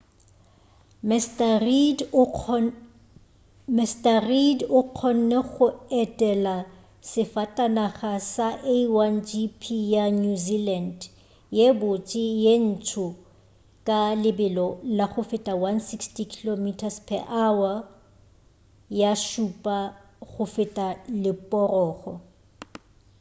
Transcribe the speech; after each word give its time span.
mr 3.79 4.25
reid 4.27 4.59
o 4.79 4.81
kgonne 4.93 5.39
go 5.51 5.67
otlela 6.01 6.55
safatanaga 7.11 8.13
ya 8.35 8.47
a1gp 8.75 9.61
ya 9.95 10.05
new 10.21 10.37
zealand 10.47 10.97
ye 11.57 11.65
botse 11.79 12.23
ye 12.43 12.53
ntsho 12.69 13.05
ka 13.87 13.99
lebelo 14.23 14.67
la 14.97 15.05
go 15.11 15.21
feta 15.29 15.53
160km/h 15.73 17.61
ga 18.97 19.11
šupa 19.27 19.77
go 20.31 20.43
feta 20.53 20.85
leporogo 21.23 22.11